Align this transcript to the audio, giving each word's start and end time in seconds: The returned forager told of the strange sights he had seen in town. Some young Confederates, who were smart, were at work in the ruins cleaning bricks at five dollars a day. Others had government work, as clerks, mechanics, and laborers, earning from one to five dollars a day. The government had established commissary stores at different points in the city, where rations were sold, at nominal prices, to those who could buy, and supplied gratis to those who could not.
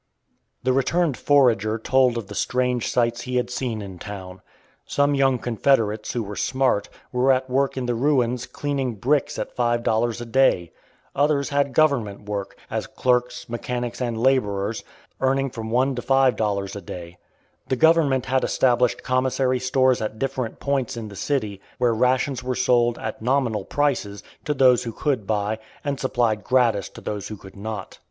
The 0.63 0.73
returned 0.73 1.15
forager 1.15 1.77
told 1.77 2.17
of 2.17 2.25
the 2.25 2.33
strange 2.33 2.89
sights 2.89 3.21
he 3.21 3.35
had 3.35 3.51
seen 3.51 3.83
in 3.83 3.99
town. 3.99 4.41
Some 4.87 5.13
young 5.13 5.37
Confederates, 5.37 6.13
who 6.13 6.23
were 6.23 6.35
smart, 6.35 6.89
were 7.11 7.31
at 7.31 7.51
work 7.51 7.77
in 7.77 7.85
the 7.85 7.93
ruins 7.93 8.47
cleaning 8.47 8.95
bricks 8.95 9.37
at 9.37 9.55
five 9.55 9.83
dollars 9.83 10.19
a 10.19 10.25
day. 10.25 10.71
Others 11.15 11.49
had 11.49 11.75
government 11.75 12.23
work, 12.27 12.57
as 12.71 12.87
clerks, 12.87 13.47
mechanics, 13.47 14.01
and 14.01 14.17
laborers, 14.17 14.83
earning 15.19 15.51
from 15.51 15.69
one 15.69 15.93
to 15.93 16.01
five 16.01 16.35
dollars 16.35 16.75
a 16.75 16.81
day. 16.81 17.19
The 17.67 17.75
government 17.75 18.25
had 18.25 18.43
established 18.43 19.03
commissary 19.03 19.59
stores 19.59 20.01
at 20.01 20.17
different 20.17 20.59
points 20.59 20.97
in 20.97 21.09
the 21.09 21.15
city, 21.15 21.61
where 21.77 21.93
rations 21.93 22.43
were 22.43 22.55
sold, 22.55 22.97
at 22.97 23.21
nominal 23.21 23.65
prices, 23.65 24.23
to 24.45 24.55
those 24.55 24.81
who 24.83 24.93
could 24.93 25.27
buy, 25.27 25.59
and 25.83 25.99
supplied 25.99 26.43
gratis 26.43 26.89
to 26.89 27.01
those 27.01 27.27
who 27.27 27.37
could 27.37 27.55
not. 27.55 27.99